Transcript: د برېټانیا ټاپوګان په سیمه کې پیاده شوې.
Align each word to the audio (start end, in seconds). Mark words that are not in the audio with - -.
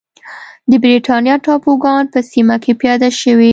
د 0.69 0.71
برېټانیا 0.83 1.35
ټاپوګان 1.45 2.03
په 2.13 2.19
سیمه 2.31 2.55
کې 2.63 2.71
پیاده 2.81 3.09
شوې. 3.21 3.49